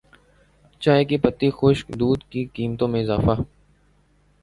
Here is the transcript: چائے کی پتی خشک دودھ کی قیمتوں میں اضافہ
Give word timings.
چائے 0.81 1.03
کی 1.09 1.17
پتی 1.23 1.49
خشک 1.57 1.87
دودھ 1.99 2.23
کی 2.31 2.41
قیمتوں 2.53 2.87
میں 2.87 3.01
اضافہ 3.01 3.35